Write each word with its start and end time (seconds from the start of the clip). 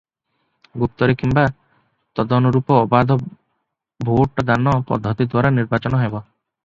ଗୁପ୍ତରେ 0.83 1.15
କିମ୍ୱା 1.23 1.43
ତଦନୁରୂପ 2.21 2.79
ଅବାଧ 2.87 3.19
ଭୋଟ 4.09 4.47
ଦାନ-ପଦ୍ଧତି 4.49 5.29
ଦ୍ୱାରା 5.29 5.53
ନିର୍ବାଚନ 5.61 6.01
ହେବ। 6.07 6.23